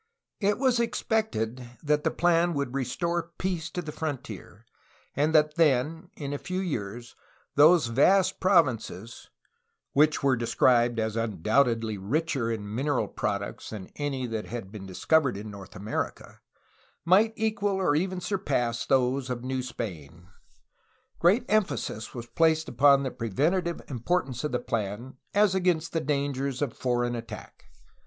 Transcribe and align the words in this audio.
It 0.39 0.57
was 0.57 0.79
expected 0.79 1.77
that 1.83 2.03
the 2.03 2.09
plan 2.09 2.55
would 2.55 2.73
restore 2.73 3.33
peace 3.37 3.69
to 3.69 3.83
the 3.83 3.91
frontier 3.91 4.65
and 5.15 5.31
that 5.35 5.57
then 5.57 6.09
in 6.17 6.33
a 6.33 6.39
few 6.39 6.59
years 6.59 7.15
those 7.53 7.85
vast 7.85 8.39
provinces 8.39 9.29
(which 9.93 10.23
were 10.23 10.35
described 10.35 10.99
as 10.99 11.15
undoubtedly 11.15 11.99
richer 11.99 12.49
in 12.51 12.73
mineral 12.73 13.07
products 13.07 13.69
than 13.69 13.91
any 13.95 14.25
214 14.25 14.25
A 14.25 14.25
HISTORY 14.25 14.37
OF 14.37 14.41
CALIFORNIA 14.41 14.41
that 14.41 14.49
had 14.49 14.71
been 14.71 14.85
discovered 14.87 15.37
in 15.37 15.51
North 15.51 15.75
America) 15.75 16.39
might 17.05 17.33
equal 17.35 17.75
or 17.75 17.95
even 17.95 18.19
surpass 18.19 18.83
those 18.87 19.29
of 19.29 19.43
New 19.43 19.61
Spain. 19.61 20.29
Great 21.19 21.45
emphasis 21.47 22.15
was 22.15 22.25
placed 22.25 22.67
upon 22.67 23.03
the 23.03 23.11
preventive 23.11 23.83
importance 23.87 24.43
of 24.43 24.51
the 24.51 24.57
plan 24.57 25.17
as 25.35 25.53
against 25.53 25.93
the 25.93 26.01
dangers 26.01 26.63
of 26.63 26.73
foreign 26.73 27.15
attack. 27.15 27.65